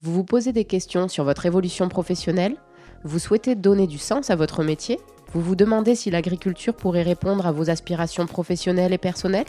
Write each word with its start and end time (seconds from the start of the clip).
Vous 0.00 0.12
vous 0.12 0.22
posez 0.22 0.52
des 0.52 0.64
questions 0.64 1.08
sur 1.08 1.24
votre 1.24 1.44
évolution 1.46 1.88
professionnelle 1.88 2.54
Vous 3.02 3.18
souhaitez 3.18 3.56
donner 3.56 3.88
du 3.88 3.98
sens 3.98 4.30
à 4.30 4.36
votre 4.36 4.62
métier 4.62 5.00
Vous 5.32 5.40
vous 5.40 5.56
demandez 5.56 5.96
si 5.96 6.08
l'agriculture 6.08 6.76
pourrait 6.76 7.02
répondre 7.02 7.48
à 7.48 7.52
vos 7.52 7.68
aspirations 7.68 8.26
professionnelles 8.26 8.92
et 8.92 8.98
personnelles? 8.98 9.48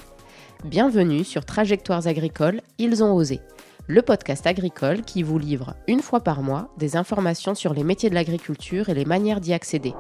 Bienvenue 0.66 1.24
sur 1.24 1.46
Trajectoires 1.46 2.08
agricoles, 2.08 2.62
ils 2.80 3.04
ont 3.04 3.14
osé, 3.14 3.42
le 3.86 4.02
podcast 4.02 4.48
agricole 4.48 5.04
qui 5.04 5.22
vous 5.22 5.38
livre 5.38 5.76
une 5.88 6.02
fois 6.02 6.22
par 6.22 6.42
mois 6.42 6.74
des 6.80 6.96
informations 6.96 7.54
sur 7.54 7.76
les 7.76 7.84
métiers 7.84 8.10
de 8.10 8.16
l'agriculture 8.16 8.90
et 8.90 8.96
les 8.96 9.06
manières 9.06 9.42
d'y 9.42 9.54
accéder. 9.54 9.94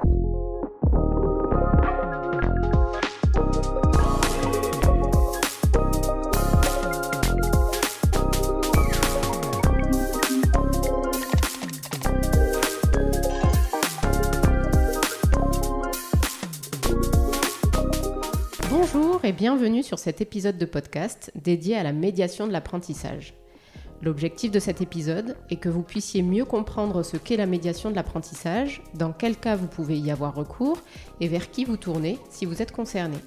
Bienvenue 19.31 19.83
sur 19.83 19.99
cet 19.99 20.21
épisode 20.21 20.57
de 20.57 20.65
podcast 20.65 21.31
dédié 21.35 21.75
à 21.75 21.83
la 21.83 21.93
médiation 21.93 22.47
de 22.47 22.51
l'apprentissage. 22.51 23.33
L'objectif 24.01 24.49
de 24.49 24.59
cet 24.59 24.81
épisode 24.81 25.35
est 25.49 25.57
que 25.57 25.69
vous 25.69 25.83
puissiez 25.83 26.23
mieux 26.23 26.45
comprendre 26.45 27.03
ce 27.03 27.17
qu'est 27.17 27.37
la 27.37 27.45
médiation 27.45 27.91
de 27.91 27.95
l'apprentissage, 27.95 28.81
dans 28.95 29.11
quel 29.11 29.35
cas 29.35 29.55
vous 29.55 29.67
pouvez 29.67 29.99
y 29.99 30.09
avoir 30.09 30.33
recours 30.33 30.79
et 31.19 31.27
vers 31.27 31.51
qui 31.51 31.65
vous 31.65 31.77
tournez 31.77 32.17
si 32.29 32.45
vous 32.45 32.61
êtes 32.61 32.71
concerné. 32.71 33.17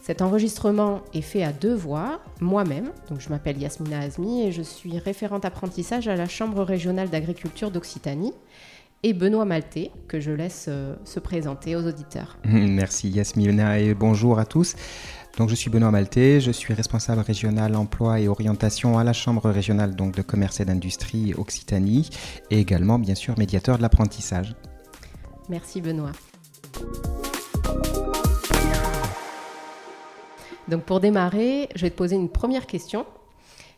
Cet 0.00 0.22
enregistrement 0.22 1.02
est 1.12 1.20
fait 1.20 1.42
à 1.42 1.52
deux 1.52 1.74
voix, 1.74 2.20
moi-même, 2.40 2.90
donc 3.10 3.20
je 3.20 3.28
m'appelle 3.28 3.60
Yasmina 3.60 4.00
Azmi 4.00 4.46
et 4.46 4.52
je 4.52 4.62
suis 4.62 4.98
référente 4.98 5.44
apprentissage 5.44 6.08
à 6.08 6.16
la 6.16 6.26
Chambre 6.26 6.62
régionale 6.62 7.10
d'agriculture 7.10 7.70
d'Occitanie, 7.70 8.32
et 9.02 9.12
Benoît 9.12 9.44
Maltais, 9.44 9.90
que 10.08 10.20
je 10.20 10.30
laisse 10.30 10.66
euh, 10.68 10.94
se 11.04 11.20
présenter 11.20 11.76
aux 11.76 11.86
auditeurs. 11.86 12.38
Merci 12.44 13.08
Yasmina 13.08 13.78
et 13.78 13.94
bonjour 13.94 14.38
à 14.38 14.44
tous. 14.44 14.74
Donc 15.38 15.48
je 15.48 15.54
suis 15.54 15.70
Benoît 15.70 15.90
Maltais, 15.90 16.40
je 16.40 16.50
suis 16.50 16.74
responsable 16.74 17.20
régional 17.20 17.76
emploi 17.76 18.20
et 18.20 18.28
orientation 18.28 18.98
à 18.98 19.04
la 19.04 19.12
Chambre 19.12 19.48
régionale 19.48 19.94
donc, 19.94 20.14
de 20.14 20.22
commerce 20.22 20.60
et 20.60 20.64
d'industrie 20.64 21.34
Occitanie 21.34 22.10
et 22.50 22.58
également 22.58 22.98
bien 22.98 23.14
sûr 23.14 23.38
médiateur 23.38 23.76
de 23.78 23.82
l'apprentissage. 23.82 24.54
Merci 25.48 25.80
Benoît. 25.80 26.12
Donc 30.68 30.84
pour 30.84 31.00
démarrer, 31.00 31.68
je 31.74 31.82
vais 31.82 31.90
te 31.90 31.96
poser 31.96 32.16
une 32.16 32.28
première 32.28 32.66
question. 32.66 33.06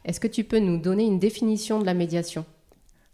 Est-ce 0.05 0.20
que 0.20 0.27
tu 0.27 0.42
peux 0.42 0.58
nous 0.58 0.78
donner 0.78 1.05
une 1.05 1.18
définition 1.18 1.78
de 1.78 1.86
la 1.86 1.94
médiation? 1.94 2.44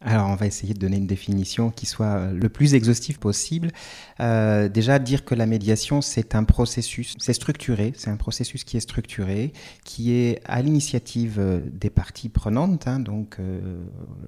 Alors, 0.01 0.29
on 0.29 0.37
va 0.37 0.47
essayer 0.47 0.75
de 0.75 0.79
donner 0.79 0.97
une 0.97 1.09
définition 1.09 1.71
qui 1.71 1.85
soit 1.85 2.07
euh, 2.07 2.33
le 2.33 2.49
plus 2.49 2.75
exhaustive 2.75 3.19
possible. 3.19 3.73
Euh, 4.21 4.69
déjà, 4.69 5.01
dire 5.01 5.25
que 5.25 5.35
la 5.35 5.45
médiation, 5.45 6.03
c'est 6.03 6.37
un 6.37 6.45
processus, 6.45 7.17
c'est 7.19 7.33
structuré, 7.33 7.93
c'est 7.97 8.09
un 8.09 8.17
processus 8.17 8.63
qui 8.63 8.77
est 8.77 8.81
structuré, 8.81 9.53
qui 9.83 10.13
est 10.13 10.41
à 10.45 10.63
l'initiative 10.63 11.41
euh, 11.41 11.61
des 11.73 11.91
parties 11.91 12.29
prenantes. 12.29 12.87
Hein, 12.87 13.01
donc, 13.01 13.39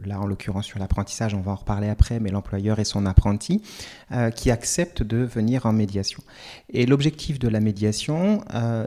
là, 0.04 0.20
en 0.20 0.26
l'occurrence, 0.26 0.66
sur 0.66 0.80
l'apprentissage, 0.80 1.34
on 1.34 1.40
va 1.40 1.52
en 1.52 1.56
reparler 1.56 1.88
après, 1.88 2.18
mais 2.18 2.30
l'employeur 2.30 2.80
et 2.80 2.84
son 2.84 3.06
apprenti, 3.06 3.62
qui 4.34 4.50
acceptent 4.50 5.02
de 5.02 5.18
venir 5.18 5.66
en 5.66 5.72
médiation. 5.72 6.22
Et 6.68 6.86
l'objectif 6.86 7.38
de 7.38 7.48
la 7.48 7.60
médiation, 7.60 8.42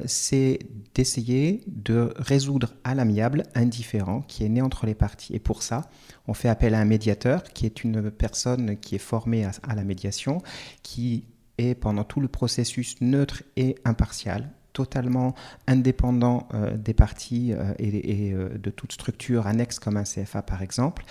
c'est 0.06 0.60
d'essayer 0.96 1.62
de 1.68 2.14
résoudre 2.18 2.74
à 2.84 2.96
l'amiable 2.96 3.44
un 3.56 3.66
différend 3.66 4.22
qui 4.22 4.44
est 4.44 4.50
né 4.50 4.62
entre 4.62 4.86
les 4.86 4.94
parties. 4.96 5.34
Et 5.34 5.40
pour 5.40 5.64
ça, 5.64 5.90
on 6.28 6.34
fait 6.34 6.50
appel 6.50 6.76
à 6.76 6.80
un 6.80 6.86
médiateur 6.86 7.44
qui 7.44 7.66
est 7.66 7.84
une 7.84 8.12
personne 8.12 8.78
qui 8.78 8.96
est 8.96 9.00
formée 9.00 9.46
à, 9.46 9.76
la 9.76 9.84
médiation, 9.84 10.42
qui 10.84 11.26
est 11.58 11.76
pendant 11.76 12.04
tout 12.04 12.20
le 12.20 12.28
processus 12.28 12.96
neutre 13.02 13.44
et 13.56 13.76
impartial, 13.86 14.50
totalement 14.74 15.36
indépendant 15.68 16.48
euh, 16.54 16.76
des 16.78 16.94
parties 16.94 17.54
euh, 17.54 17.74
et, 17.80 18.34
euh, 18.34 18.58
de 18.58 18.70
toute 18.70 18.92
structure 18.92 19.48
annexe 19.48 19.80
comme 19.80 19.98
un 19.98 20.04
CFA 20.04 20.42
par 20.42 20.62
exemple, 20.62 21.06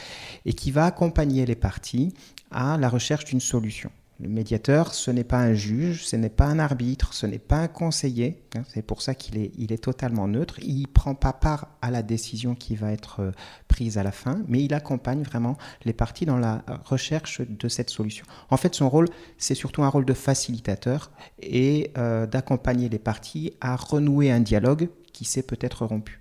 et 0.44 0.52
qui 0.52 0.70
va 0.70 0.84
accompagner 0.84 1.46
les 1.46 1.56
parties 1.56 2.14
à 2.50 2.76
la 2.76 2.88
recherche 2.88 3.24
d'une 3.24 3.40
solution. 3.40 3.90
Le 4.20 4.28
médiateur, 4.28 4.94
ce 4.94 5.10
n'est 5.10 5.24
pas 5.24 5.38
un 5.38 5.54
juge, 5.54 6.04
ce 6.06 6.14
n'est 6.14 6.28
pas 6.28 6.44
un 6.44 6.58
arbitre, 6.58 7.12
ce 7.12 7.26
n'est 7.26 7.38
pas 7.38 7.56
un 7.56 7.68
conseiller. 7.68 8.42
Hein, 8.54 8.62
c'est 8.68 8.82
pour 8.82 9.02
ça 9.02 9.14
qu'il 9.14 9.36
est, 9.36 9.50
il 9.58 9.72
est 9.72 9.82
totalement 9.82 10.28
neutre. 10.28 10.60
Il 10.60 10.82
ne 10.82 10.86
prend 10.86 11.14
pas 11.14 11.32
part 11.32 11.68
à 11.82 11.90
la 11.90 12.02
décision 12.02 12.54
qui 12.54 12.76
va 12.76 12.92
être 12.92 13.20
euh, 13.20 13.32
prise 13.66 13.98
à 13.98 14.02
la 14.02 14.12
fin, 14.12 14.42
mais 14.46 14.62
il 14.62 14.74
accompagne 14.74 15.22
vraiment 15.22 15.56
les 15.84 15.92
parties 15.92 16.26
dans 16.26 16.38
la 16.38 16.64
recherche 16.84 17.40
de 17.40 17.68
cette 17.68 17.90
solution. 17.90 18.24
En 18.50 18.56
fait, 18.56 18.74
son 18.74 18.88
rôle, 18.88 19.08
c'est 19.38 19.56
surtout 19.56 19.82
un 19.82 19.88
rôle 19.88 20.04
de 20.04 20.14
facilitateur 20.14 21.10
et 21.40 21.90
euh, 21.98 22.26
d'accompagner 22.26 22.88
les 22.88 23.00
parties 23.00 23.54
à 23.60 23.74
renouer 23.74 24.30
un 24.30 24.40
dialogue 24.40 24.88
qui 25.12 25.24
s'est 25.24 25.42
peut-être 25.42 25.84
rompu. 25.84 26.20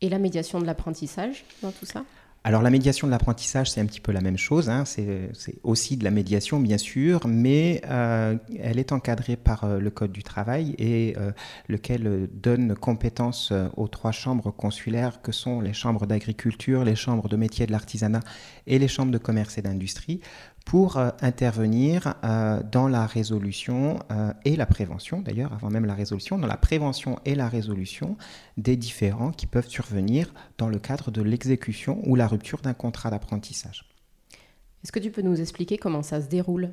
Et 0.00 0.08
la 0.08 0.18
médiation 0.18 0.60
de 0.60 0.66
l'apprentissage 0.66 1.44
dans 1.62 1.72
tout 1.72 1.86
ça? 1.86 2.04
Alors 2.42 2.62
la 2.62 2.70
médiation 2.70 3.06
de 3.06 3.12
l'apprentissage, 3.12 3.70
c'est 3.70 3.82
un 3.82 3.86
petit 3.86 4.00
peu 4.00 4.12
la 4.12 4.22
même 4.22 4.38
chose. 4.38 4.70
Hein. 4.70 4.84
C'est 4.86 5.30
aussi 5.62 5.98
de 5.98 6.04
la 6.04 6.10
médiation, 6.10 6.58
bien 6.58 6.78
sûr, 6.78 7.26
mais 7.26 7.82
euh, 7.90 8.36
elle 8.58 8.78
est 8.78 8.92
encadrée 8.92 9.36
par 9.36 9.64
euh, 9.64 9.78
le 9.78 9.90
Code 9.90 10.10
du 10.10 10.22
travail 10.22 10.74
et 10.78 11.14
euh, 11.18 11.32
lequel 11.68 12.30
donne 12.32 12.74
compétence 12.74 13.52
aux 13.76 13.88
trois 13.88 14.12
chambres 14.12 14.50
consulaires 14.50 15.20
que 15.20 15.32
sont 15.32 15.60
les 15.60 15.74
chambres 15.74 16.06
d'agriculture, 16.06 16.82
les 16.82 16.96
chambres 16.96 17.28
de 17.28 17.36
métiers 17.36 17.66
de 17.66 17.72
l'artisanat 17.72 18.20
et 18.66 18.78
les 18.78 18.88
chambres 18.88 19.12
de 19.12 19.18
commerce 19.18 19.58
et 19.58 19.62
d'industrie 19.62 20.20
pour 20.64 20.96
euh, 20.96 21.10
intervenir 21.20 22.14
euh, 22.24 22.62
dans 22.62 22.88
la 22.88 23.06
résolution 23.06 23.98
euh, 24.10 24.32
et 24.44 24.56
la 24.56 24.66
prévention, 24.66 25.20
d'ailleurs, 25.20 25.52
avant 25.52 25.70
même 25.70 25.84
la 25.84 25.94
résolution, 25.94 26.38
dans 26.38 26.46
la 26.46 26.56
prévention 26.56 27.18
et 27.24 27.34
la 27.34 27.48
résolution 27.48 28.16
des 28.56 28.76
différends 28.76 29.32
qui 29.32 29.46
peuvent 29.46 29.68
survenir 29.68 30.32
dans 30.58 30.68
le 30.68 30.78
cadre 30.78 31.10
de 31.10 31.22
l'exécution 31.22 32.00
ou 32.04 32.14
la 32.14 32.26
rupture 32.26 32.60
d'un 32.60 32.74
contrat 32.74 33.10
d'apprentissage. 33.10 33.84
Est-ce 34.84 34.92
que 34.92 34.98
tu 34.98 35.10
peux 35.10 35.22
nous 35.22 35.40
expliquer 35.40 35.76
comment 35.76 36.02
ça 36.02 36.22
se 36.22 36.28
déroule? 36.28 36.72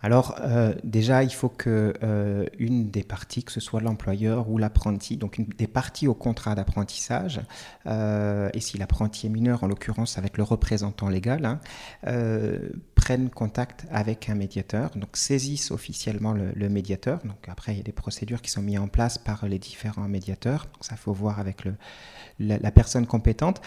Alors 0.00 0.36
euh, 0.40 0.74
déjà, 0.84 1.24
il 1.24 1.32
faut 1.32 1.48
que 1.48 1.92
euh, 2.02 2.46
une 2.58 2.90
des 2.90 3.02
parties, 3.02 3.42
que 3.42 3.52
ce 3.52 3.60
soit 3.60 3.80
l'employeur 3.80 4.48
ou 4.48 4.58
l'apprenti, 4.58 5.16
donc 5.16 5.38
une 5.38 5.46
des 5.46 5.66
parties 5.66 6.06
au 6.06 6.14
contrat 6.14 6.54
d'apprentissage, 6.54 7.40
euh, 7.86 8.48
et 8.54 8.60
si 8.60 8.78
l'apprenti 8.78 9.26
est 9.26 9.30
mineur, 9.30 9.64
en 9.64 9.66
l'occurrence 9.66 10.16
avec 10.18 10.36
le 10.36 10.44
représentant 10.44 11.08
légal, 11.08 11.44
hein, 11.44 11.60
prennent 13.08 13.30
contact 13.30 13.86
avec 13.90 14.28
un 14.28 14.34
médiateur, 14.34 14.90
donc 14.94 15.16
saisissent 15.16 15.70
officiellement 15.70 16.34
le, 16.34 16.68
médiateur. 16.68 17.20
Donc 17.24 17.48
après, 17.48 17.72
il 17.72 17.78
y 17.78 17.80
a 17.80 17.82
des 17.82 17.90
procédures 17.90 18.42
qui 18.42 18.50
sont 18.50 18.60
mises 18.60 18.78
en 18.78 18.86
place 18.86 19.16
par 19.16 19.48
les 19.48 19.58
différents 19.58 20.08
médiateurs. 20.08 20.66
Ça, 20.82 20.94
faut 20.94 21.14
voir 21.14 21.40
avec 21.40 21.62
la, 22.38 22.70
personne 22.70 23.06
compétente. 23.06 23.62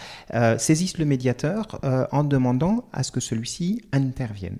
saisissent 0.58 0.96
le 0.98 1.06
médiateur 1.06 1.80
en 2.12 2.22
demandant 2.22 2.84
à 2.92 3.02
ce 3.02 3.10
que 3.10 3.18
celui-ci 3.18 3.82
intervienne. 3.90 4.58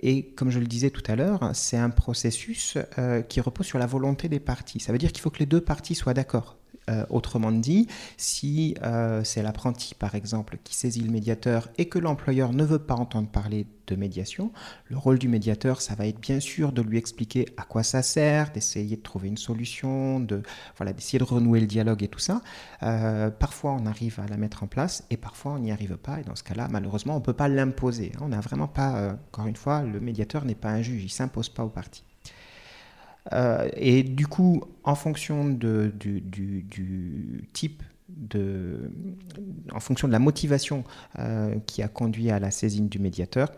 et 0.00 0.28
comme 0.30 0.50
je 0.50 0.60
le 0.60 0.66
disais 0.66 0.88
tout 0.88 1.04
à 1.06 1.14
l'heure, 1.14 1.50
c'est 1.52 1.76
un 1.76 1.90
processus 1.90 2.78
euh, 2.98 3.20
qui 3.20 3.42
repose 3.42 3.66
sur 3.66 3.78
la 3.78 3.86
volonté 3.86 4.30
des 4.30 4.40
parties. 4.40 4.80
Ça 4.80 4.92
veut 4.92 4.98
dire 4.98 5.12
qu'il 5.12 5.20
faut 5.20 5.30
que 5.30 5.40
les 5.40 5.46
deux 5.54 5.60
parties 5.60 5.94
soient 5.94 6.14
d'accord. 6.14 6.56
Euh, 6.90 7.06
autrement 7.08 7.50
dit, 7.50 7.88
si 8.18 8.74
euh, 8.82 9.24
c'est 9.24 9.42
l'apprenti, 9.42 9.94
par 9.94 10.14
exemple, 10.14 10.58
qui 10.64 10.74
saisit 10.74 11.00
le 11.00 11.10
médiateur 11.10 11.68
et 11.78 11.88
que 11.88 11.98
l'employeur 11.98 12.52
ne 12.52 12.62
veut 12.62 12.78
pas 12.78 12.94
entendre 12.94 13.28
parler 13.28 13.66
de 13.86 13.96
médiation, 13.96 14.52
le 14.88 14.98
rôle 14.98 15.18
du 15.18 15.28
médiateur, 15.28 15.80
ça 15.80 15.94
va 15.94 16.06
être 16.06 16.20
bien 16.20 16.40
sûr 16.40 16.72
de 16.72 16.82
lui 16.82 16.98
expliquer 16.98 17.46
à 17.56 17.62
quoi 17.62 17.82
ça 17.82 18.02
sert, 18.02 18.52
d'essayer 18.52 18.96
de 18.96 19.02
trouver 19.02 19.28
une 19.28 19.38
solution, 19.38 20.20
de 20.20 20.42
voilà, 20.76 20.92
d'essayer 20.92 21.18
de 21.18 21.24
renouer 21.24 21.60
le 21.60 21.66
dialogue 21.66 22.02
et 22.02 22.08
tout 22.08 22.18
ça. 22.18 22.42
Euh, 22.82 23.30
parfois, 23.30 23.72
on 23.72 23.86
arrive 23.86 24.20
à 24.20 24.26
la 24.26 24.36
mettre 24.36 24.62
en 24.62 24.66
place 24.66 25.04
et 25.10 25.16
parfois, 25.16 25.52
on 25.52 25.60
n'y 25.60 25.72
arrive 25.72 25.96
pas. 25.96 26.20
Et 26.20 26.24
dans 26.24 26.36
ce 26.36 26.42
cas-là, 26.42 26.68
malheureusement, 26.70 27.14
on 27.14 27.20
ne 27.20 27.24
peut 27.24 27.32
pas 27.32 27.48
l'imposer. 27.48 28.12
On 28.20 28.28
n'a 28.28 28.40
vraiment 28.40 28.68
pas, 28.68 29.16
encore 29.28 29.46
une 29.46 29.56
fois, 29.56 29.82
le 29.82 30.00
médiateur 30.00 30.44
n'est 30.44 30.54
pas 30.54 30.70
un 30.70 30.82
juge, 30.82 31.04
il 31.04 31.10
s'impose 31.10 31.48
pas 31.48 31.64
aux 31.64 31.70
parties. 31.70 32.04
Euh, 33.32 33.68
et 33.74 34.02
du 34.02 34.26
coup, 34.26 34.62
en 34.82 34.94
fonction 34.94 35.48
de, 35.48 35.92
du, 35.94 37.48
type 37.52 37.82
de, 38.08 38.90
en 39.72 39.80
fonction 39.80 40.08
de 40.08 40.12
la 40.12 40.18
motivation 40.18 40.84
euh, 41.18 41.58
qui 41.66 41.82
a 41.82 41.88
conduit 41.88 42.30
à 42.30 42.38
la 42.38 42.50
saisine 42.50 42.88
du 42.88 42.98
médiateur, 42.98 43.50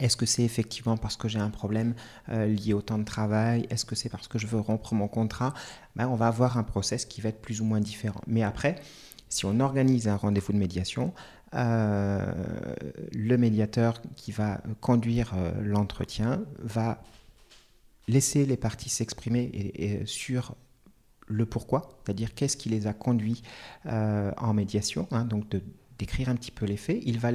est-ce 0.00 0.16
que 0.16 0.26
c'est 0.26 0.42
effectivement 0.42 0.96
parce 0.96 1.16
que 1.16 1.28
j'ai 1.28 1.38
un 1.38 1.50
problème 1.50 1.94
euh, 2.30 2.46
lié 2.46 2.72
au 2.72 2.82
temps 2.82 2.98
de 2.98 3.04
travail? 3.04 3.66
Est-ce 3.70 3.84
que 3.84 3.94
c'est 3.94 4.08
parce 4.08 4.28
que 4.28 4.38
je 4.38 4.46
veux 4.46 4.60
rompre 4.60 4.94
mon 4.94 5.08
contrat? 5.08 5.54
Ben, 5.94 6.08
On 6.08 6.16
va 6.16 6.28
avoir 6.28 6.58
un 6.58 6.62
process 6.62 7.04
qui 7.04 7.20
va 7.20 7.28
être 7.28 7.40
plus 7.40 7.60
ou 7.60 7.64
moins 7.64 7.80
différent. 7.80 8.20
Mais 8.26 8.42
après, 8.42 8.76
si 9.28 9.44
on 9.44 9.60
organise 9.60 10.08
un 10.08 10.16
rendez-vous 10.16 10.52
de 10.52 10.58
médiation, 10.58 11.12
le 11.52 13.36
médiateur 13.36 14.00
qui 14.16 14.32
va 14.32 14.60
conduire 14.80 15.34
l'entretien 15.60 16.42
va 16.60 17.02
laisser 18.08 18.46
les 18.46 18.56
parties 18.56 18.88
s'exprimer 18.88 20.02
sur 20.04 20.54
le 21.26 21.46
pourquoi, 21.46 22.00
c'est-à-dire 22.04 22.34
qu'est-ce 22.34 22.56
qui 22.56 22.68
les 22.68 22.86
a 22.86 22.92
conduits 22.92 23.42
euh, 23.86 24.32
en 24.36 24.52
médiation, 24.52 25.06
hein, 25.12 25.24
donc 25.24 25.44
décrire 25.98 26.28
un 26.28 26.34
petit 26.34 26.50
peu 26.50 26.66
les 26.66 26.76
faits, 26.76 27.00
il 27.04 27.18
va 27.18 27.30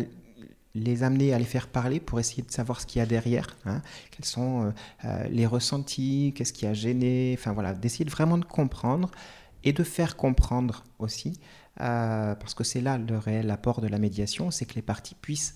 les 0.73 1.03
amener 1.03 1.33
à 1.33 1.39
les 1.39 1.45
faire 1.45 1.67
parler 1.67 2.01
pour 2.01 2.19
essayer 2.19 2.43
de 2.43 2.51
savoir 2.51 2.81
ce 2.81 2.85
qu'il 2.85 2.99
y 2.99 3.01
a 3.01 3.05
derrière, 3.05 3.55
hein. 3.65 3.81
quels 4.11 4.25
sont 4.25 4.73
les 5.29 5.45
ressentis, 5.45 6.33
qu'est-ce 6.35 6.51
qui 6.51 6.65
a 6.65 6.73
gêné, 6.73 7.33
enfin 7.39 7.53
voilà, 7.53 7.73
d'essayer 7.73 8.03
vraiment 8.09 8.37
de 8.37 8.43
comprendre 8.43 9.09
et 9.63 9.71
de 9.71 9.83
faire 9.83 10.17
comprendre 10.17 10.83
aussi, 10.99 11.39
parce 11.77 12.53
que 12.53 12.65
c'est 12.65 12.81
là 12.81 12.97
le 12.97 13.17
réel 13.17 13.49
apport 13.51 13.79
de 13.79 13.87
la 13.87 13.99
médiation, 13.99 14.51
c'est 14.51 14.65
que 14.65 14.75
les 14.75 14.81
parties 14.81 15.15
puissent 15.15 15.53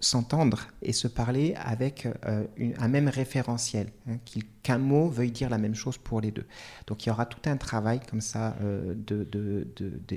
s'entendre 0.00 0.68
et 0.80 0.92
se 0.92 1.08
parler 1.08 1.54
avec 1.56 2.06
euh, 2.26 2.44
un 2.78 2.88
même 2.88 3.08
référentiel, 3.08 3.90
hein, 4.08 4.18
qu'un 4.62 4.78
mot 4.78 5.08
veuille 5.08 5.32
dire 5.32 5.50
la 5.50 5.58
même 5.58 5.74
chose 5.74 5.98
pour 5.98 6.20
les 6.20 6.30
deux. 6.30 6.46
Donc 6.86 7.04
il 7.04 7.08
y 7.08 7.12
aura 7.12 7.26
tout 7.26 7.48
un 7.48 7.56
travail 7.56 8.00
comme 8.08 8.20
ça 8.20 8.56
euh, 8.62 8.94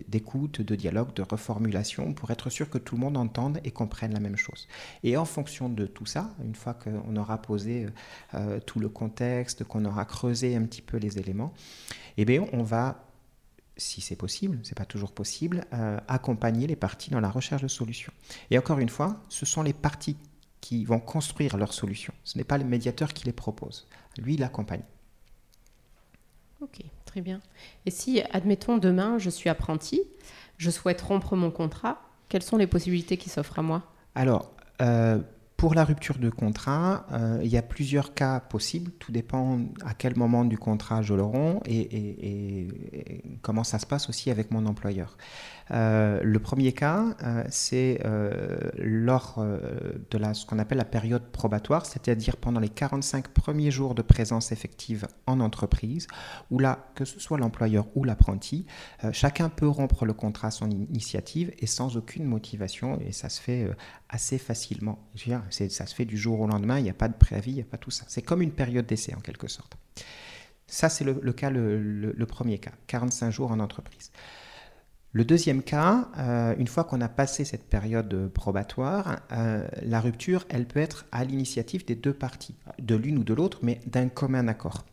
d'écoute, 0.07 0.61
de, 0.61 0.75
dialogue, 0.75 1.13
de 1.13 1.23
reformulation 1.23 2.13
pour 2.13 2.29
être 2.31 2.49
sûr 2.49 2.69
que 2.69 2.77
tout 2.77 2.95
le 2.95 3.01
monde 3.01 3.17
entende 3.17 3.59
et 3.63 3.71
comprenne 3.71 4.13
la 4.13 4.19
même 4.19 4.37
chose. 4.37 4.67
Et 5.03 5.17
en 5.17 5.25
fonction 5.25 5.67
de 5.67 5.87
tout 5.87 6.05
ça, 6.05 6.31
une 6.43 6.55
fois 6.55 6.75
qu'on 6.75 7.15
aura 7.15 7.41
posé 7.41 7.87
euh, 8.35 8.59
tout 8.59 8.79
le 8.79 8.89
contexte, 8.89 9.63
qu'on 9.63 9.85
aura 9.85 10.05
creusé 10.05 10.55
un 10.55 10.63
petit 10.63 10.81
peu 10.83 10.97
les 10.97 11.17
éléments, 11.17 11.53
eh 12.17 12.25
bien 12.25 12.45
on 12.53 12.61
va 12.61 13.10
si 13.81 14.01
c'est 14.01 14.15
possible, 14.15 14.59
c'est 14.63 14.77
pas 14.77 14.85
toujours 14.85 15.11
possible, 15.11 15.65
euh, 15.73 15.99
accompagner 16.07 16.67
les 16.67 16.75
parties 16.75 17.09
dans 17.09 17.19
la 17.19 17.29
recherche 17.29 17.61
de 17.61 17.67
solutions. 17.67 18.13
Et 18.49 18.57
encore 18.57 18.79
une 18.79 18.89
fois, 18.89 19.21
ce 19.29 19.45
sont 19.45 19.63
les 19.63 19.73
parties 19.73 20.17
qui 20.61 20.85
vont 20.85 20.99
construire 20.99 21.57
leurs 21.57 21.73
solutions. 21.73 22.13
Ce 22.23 22.37
n'est 22.37 22.43
pas 22.43 22.57
le 22.57 22.63
médiateur 22.63 23.13
qui 23.13 23.25
les 23.25 23.33
propose. 23.33 23.87
Lui, 24.17 24.35
il 24.35 24.43
accompagne. 24.43 24.83
Ok, 26.61 26.81
très 27.05 27.21
bien. 27.21 27.41
Et 27.85 27.91
si, 27.91 28.21
admettons, 28.31 28.77
demain, 28.77 29.17
je 29.17 29.29
suis 29.29 29.49
apprenti, 29.49 30.01
je 30.57 30.69
souhaite 30.69 31.01
rompre 31.01 31.35
mon 31.35 31.49
contrat, 31.49 32.01
quelles 32.29 32.43
sont 32.43 32.57
les 32.57 32.67
possibilités 32.67 33.17
qui 33.17 33.29
s'offrent 33.29 33.59
à 33.59 33.63
moi? 33.63 33.83
Alors, 34.13 34.51
euh, 34.81 35.19
pour 35.61 35.75
la 35.75 35.85
rupture 35.85 36.17
de 36.17 36.31
contrat, 36.31 37.05
euh, 37.11 37.39
il 37.43 37.47
y 37.47 37.55
a 37.55 37.61
plusieurs 37.61 38.15
cas 38.15 38.39
possibles. 38.39 38.89
Tout 38.97 39.11
dépend 39.11 39.59
à 39.85 39.93
quel 39.93 40.17
moment 40.17 40.43
du 40.43 40.57
contrat 40.57 41.03
je 41.03 41.13
le 41.13 41.21
romps 41.21 41.61
et, 41.67 42.67
comment 43.43 43.63
ça 43.63 43.77
se 43.77 43.85
passe 43.85 44.09
aussi 44.09 44.31
avec 44.31 44.49
mon 44.49 44.65
employeur. 44.65 45.17
Euh, 45.73 46.19
le 46.23 46.39
premier 46.39 46.73
cas, 46.73 47.15
euh, 47.23 47.43
c'est 47.49 47.99
lors 48.77 49.45
de 50.09 50.17
la, 50.17 50.33
ce 50.33 50.45
qu'on 50.45 50.59
appelle 50.59 50.77
la 50.77 50.85
période 50.85 51.23
probatoire, 51.31 51.85
c'est-à-dire 51.85 52.37
pendant 52.37 52.59
les 52.59 52.69
45 52.69 53.29
premiers 53.29 53.71
jours 53.71 53.95
de 53.95 54.01
présence 54.01 54.51
effective 54.51 55.07
en 55.25 55.39
entreprise, 55.39 56.07
où 56.49 56.59
là, 56.59 56.91
que 56.95 57.05
ce 57.05 57.19
soit 57.19 57.37
l'employeur 57.37 57.85
ou 57.95 58.03
l'apprenti, 58.03 58.65
chacun 59.11 59.49
peut 59.49 59.67
rompre 59.67 60.05
le 60.05 60.13
contrat 60.13 60.47
à 60.49 60.51
son 60.51 60.69
initiative 60.69 61.53
et 61.59 61.67
sans 61.67 61.97
aucune 61.97 62.25
motivation, 62.25 62.99
et 62.99 63.11
ça 63.11 63.29
se 63.29 63.41
fait 63.41 63.69
assez 64.09 64.37
facilement. 64.37 64.99
ça 65.49 65.85
se 65.85 65.95
fait 65.95 66.05
du 66.05 66.17
jour 66.17 66.39
au 66.41 66.47
lendemain, 66.47 66.79
il 66.79 66.83
n'y 66.83 66.89
a 66.89 66.93
pas 66.93 67.07
de 67.07 67.15
préavis, 67.15 67.51
il 67.51 67.55
n'y 67.55 67.61
a 67.61 67.65
pas 67.65 67.77
tout 67.77 67.91
ça. 67.91 68.05
C'est 68.07 68.21
comme 68.21 68.41
une 68.41 68.51
période 68.51 68.85
d'essai 68.85 69.15
en 69.15 69.21
quelque 69.21 69.47
sorte. 69.47 69.77
Ça, 70.71 70.87
c'est 70.87 71.03
le, 71.03 71.33
cas, 71.33 71.49
le, 71.49 72.25
premier 72.25 72.57
cas, 72.57 72.71
45 72.87 73.29
jours 73.29 73.51
en 73.51 73.59
entreprise. 73.59 74.11
Le 75.13 75.25
deuxième 75.25 75.61
cas, 75.61 76.07
euh, 76.17 76.55
une 76.57 76.67
fois 76.67 76.85
qu'on 76.85 77.01
a 77.01 77.09
passé 77.09 77.43
cette 77.43 77.65
période 77.65 78.29
probatoire, 78.33 79.19
euh, 79.33 79.67
la 79.81 79.99
rupture, 79.99 80.45
elle 80.47 80.65
peut 80.65 80.79
être 80.79 81.05
à 81.11 81.25
l'initiative 81.25 81.83
des 81.83 81.95
deux 81.95 82.13
parties, 82.13 82.55
de 82.79 82.95
l'une 82.95 83.17
ou 83.17 83.25
de 83.25 83.33
l'autre, 83.33 83.59
mais 83.61 83.81
d'un 83.87 84.07
commun 84.07 84.47
accord. 84.47 84.85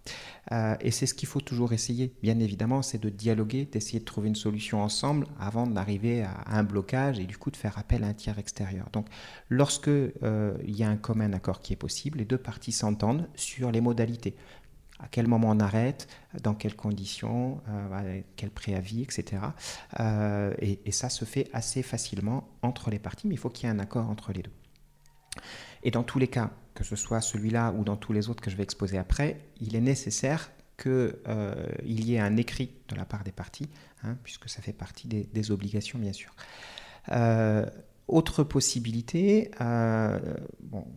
Euh, 0.50 0.75
et 0.81 0.91
c'est 0.91 1.06
ce 1.06 1.15
qu'il 1.15 1.29
faut 1.29 1.41
toujours 1.41 1.73
essayer, 1.73 2.12
bien 2.20 2.41
évidemment, 2.41 2.82
c'est 2.82 3.00
de 3.00 3.11
dialoguer, 3.11 3.69
d'essayer 3.70 4.00
de 4.00 4.05
trouver 4.05 4.26
une 4.26 4.35
solution 4.35 4.82
ensemble 4.82 5.25
avant 5.38 5.69
d'arriver 5.69 6.25
à, 6.25 6.32
un 6.49 6.64
blocage 6.64 7.21
et 7.21 7.25
du 7.25 7.38
coup 7.38 7.53
de 7.53 7.56
faire 7.56 7.79
appel 7.79 8.03
à 8.03 8.09
un 8.09 8.14
tiers 8.14 8.41
extérieur. 8.41 8.88
Donc, 8.93 9.06
lorsque 9.50 9.87
il 9.88 10.76
y 10.76 10.82
a 10.82 10.88
un 10.88 10.97
commun 10.97 11.32
accord 11.32 11.61
qui 11.61 11.75
est 11.75 11.76
possible, 11.76 12.19
les 12.19 12.25
deux 12.25 12.38
parties 12.38 12.73
s'entendent 12.73 13.29
sur 13.37 13.71
les 13.71 13.81
modalités 13.81 14.35
à 14.99 15.09
quel 15.09 15.27
moment 15.27 15.50
on 15.50 15.61
arrête, 15.61 16.09
dans 16.43 16.55
quelles 16.55 16.77
conditions, 16.77 17.61
euh, 17.69 18.21
quel 18.37 18.50
préavis, 18.50 19.03
etc. 19.03 19.43
Euh, 20.00 20.55
et, 20.59 20.91
ça 20.93 21.09
se 21.09 21.25
fait 21.25 21.49
assez 21.53 21.83
facilement 21.83 22.49
entre 22.62 22.91
les 22.91 22.99
parties, 22.99 23.29
mais 23.29 23.35
il 23.35 23.39
faut 23.39 23.50
qu'il 23.50 23.69
y 23.69 23.71
ait 23.71 23.75
un 23.75 23.79
accord 23.79 24.09
entre 24.09 24.33
les 24.33 24.43
deux. 24.43 24.53
Et 25.85 25.91
dans 25.91 26.03
tous 26.03 26.19
les 26.19 26.27
cas, 26.27 26.50
que 26.75 26.83
ce 26.83 26.97
soit 26.97 27.21
celui-là 27.21 27.73
ou 27.73 27.85
dans 27.85 27.97
tous 27.97 28.12
les 28.12 28.29
autres 28.29 28.43
que 28.43 28.50
je 28.50 28.56
vais 28.56 28.65
exposer 28.65 28.99
après, 28.99 29.41
il 29.61 29.77
est 29.77 29.81
nécessaire 29.81 30.50
qu'il 30.77 31.15
euh, 31.29 31.67
y 31.85 32.15
ait 32.15 32.21
un 32.21 32.37
écrit 32.37 32.73
de 32.89 32.97
la 32.97 33.05
part 33.05 33.25
des 33.25 33.33
parties, 33.33 33.69
hein, 34.03 34.17
puisque 34.25 34.49
ça 34.49 34.62
fait 34.62 34.73
partie 34.73 35.06
des, 35.06 35.25
des 35.25 35.50
obligations, 35.50 35.99
bien 35.99 36.12
sûr. 36.12 36.35
Autre 38.08 38.43
possibilité, 38.43 39.50
euh, 39.60 40.19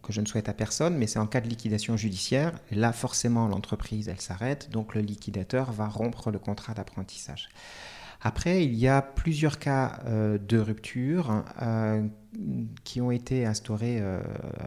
que 0.02 0.14
je 0.14 0.22
ne 0.22 0.26
souhaite 0.26 0.48
à 0.48 0.54
personne, 0.54 0.98
mais 0.98 1.08
c'est 1.08 1.20
en 1.20 1.28
cas 1.28 1.42
de 1.42 1.50
liquidation 1.50 1.98
judiciaire. 1.98 2.54
Là, 2.72 2.94
forcément, 2.94 3.50
l'entreprise, 3.50 4.08
elle 4.08 4.22
s'arrête, 4.22 4.70
donc 4.72 4.96
le 4.96 5.02
liquidateur 5.02 5.74
va 5.74 5.88
rompre 5.88 6.32
le 6.32 6.40
contrat 6.40 6.74
d'apprentissage. 6.74 7.50
Après, 8.22 8.64
il 8.64 8.76
y 8.76 8.88
a 8.88 9.02
plusieurs 9.02 9.60
cas 9.60 10.00
euh, 10.06 10.38
de 10.38 10.58
rupture 10.58 11.44
euh, 11.62 12.08
qui 12.86 13.02
ont 13.02 13.12
été 13.12 13.46
instaurés 13.46 14.02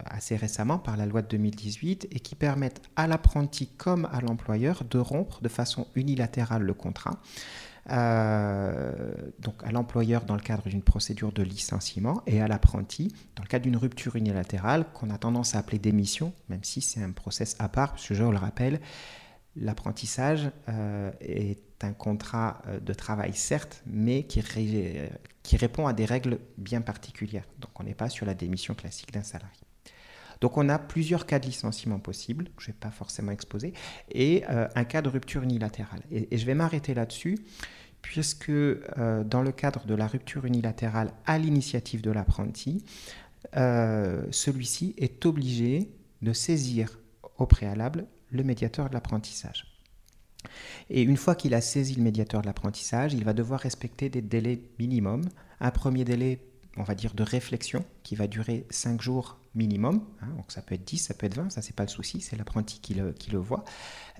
assez 0.05 0.37
récemment 0.37 0.76
par 0.76 0.99
la 0.99 1.06
loi 1.06 1.23
de 1.23 1.29
2018 1.29 2.08
et 2.11 2.20
qui 2.20 2.35
permettent 2.35 2.82
à 2.94 3.06
l'apprenti 3.06 3.69
comme 3.69 4.06
à 4.12 4.20
l'employeur 4.20 4.85
de 4.85 4.99
rompre 4.99 5.40
de 5.40 5.49
façon 5.49 5.87
unilatérale 5.94 6.62
le 6.62 6.75
contrat. 6.75 7.19
Euh, 7.91 9.13
donc 9.41 9.63
à 9.63 9.71
l'employeur 9.71 10.25
dans 10.25 10.37
le 10.37 10.41
cadre 10.41 10.69
d'une 10.69 10.83
procédure 10.83 11.33
de 11.33 11.43
licenciement 11.43 12.23
et 12.27 12.41
à 12.41 12.49
l'apprenti 12.49 13.15
dans 13.37 13.43
le 13.43 13.49
cadre 13.49 13.65
d'une 13.65 13.77
rupture 13.77 14.17
unilatérale 14.17 14.87
qu'on 14.95 15.11
a 15.11 15.19
tendance 15.19 15.55
à 15.55 15.59
appeler 15.59 15.79
démission, 15.79 16.33
même 16.49 16.65
si 16.65 16.81
c'est 16.81 17.03
un 17.03 17.13
process 17.13 17.57
à 17.59 17.69
part, 17.69 17.91
parce 17.91 18.09
que 18.09 18.15
je 18.15 18.25
le 18.25 18.39
rappelle, 18.39 18.81
l'apprentissage 19.57 20.51
euh, 20.69 21.11
est 21.21 21.85
un 21.85 21.93
contrat 21.93 22.63
euh, 22.67 22.81
de 22.81 22.95
travail 22.95 23.35
certes, 23.35 23.83
mais 23.87 24.25
qui, 24.25 24.43
qui 25.43 25.57
répond 25.57 25.87
à 25.87 25.93
des 25.93 26.07
règles 26.07 26.39
bien 26.57 26.81
particulières. 26.81 27.47
Donc 27.59 27.79
on 27.79 27.85
n'est 27.85 27.95
pas 27.95 28.09
sur 28.09 28.25
la 28.25 28.35
démission 28.35 28.75
classique 28.75 29.13
d'un 29.13 29.23
salarié. 29.23 29.63
Donc 30.41 30.57
on 30.57 30.69
a 30.69 30.79
plusieurs 30.79 31.27
cas 31.27 31.39
de 31.39 31.47
licenciement 31.47 31.99
possibles, 31.99 32.49
je 32.59 32.71
ne 32.71 32.73
vais 32.73 32.79
pas 32.79 32.91
forcément 32.91 33.33
exposer, 33.33 33.73
et 34.11 34.45
euh, 34.51 34.69
un 34.75 34.85
cas 34.85 35.03
de 35.03 35.09
rupture 35.09 35.43
unilatérale. 35.43 36.03
Et, 36.11 36.37
je 36.37 36.47
vais 36.47 36.55
m'arrêter 36.55 36.95
là-dessus, 36.95 37.39
puisque 38.03 38.51
euh, 38.51 39.25
dans 39.25 39.43
le 39.43 39.53
cadre 39.53 39.87
de 39.87 39.95
la 39.95 40.07
rupture 40.07 40.45
unilatérale 40.45 41.13
à 41.27 41.39
l'initiative 41.39 42.03
de 42.03 42.11
l'apprenti, 42.11 42.85
euh, 43.57 44.25
celui-ci 44.31 44.95
est 44.99 45.26
obligé 45.26 45.91
de 46.23 46.33
saisir 46.33 46.99
au 47.38 47.47
préalable 47.47 48.07
le 48.31 48.43
médiateur 48.43 48.88
de 48.88 48.95
l'apprentissage. 48.95 49.75
Et 50.91 51.03
une 51.03 51.17
fois 51.17 51.35
qu'il 51.35 51.55
a 51.55 51.61
saisi 51.61 51.95
le 51.95 52.03
médiateur 52.03 52.43
de 52.43 52.47
l'apprentissage, 52.47 53.14
il 53.14 53.25
va 53.25 53.33
devoir 53.33 53.61
respecter 53.61 54.09
des 54.09 54.23
délais 54.23 54.61
minimums. 54.79 55.29
Un 55.61 55.71
premier 55.71 56.05
délai, 56.05 56.41
on 56.76 56.83
va 56.83 56.95
dire, 56.95 57.14
de 57.14 57.23
réflexion 57.23 57.85
qui 58.03 58.14
va 58.17 58.26
durer 58.26 58.67
5 58.71 59.00
jours 59.00 59.38
minimum. 59.54 60.04
Hein, 60.20 60.26
donc 60.37 60.50
ça 60.50 60.62
peut 60.62 60.75
être 60.75 60.84
10, 60.84 60.99
ça 60.99 61.14
peut 61.14 61.26
être 61.26 61.37
20, 61.37 61.50
ça 61.50 61.62
c'est 61.62 61.75
pas 61.75 61.84
le 61.84 61.88
souci, 61.88 62.20
c'est 62.20 62.37
l'apprenti 62.37 62.80
qui 62.80 62.94
le, 62.94 63.38
voit. 63.38 63.64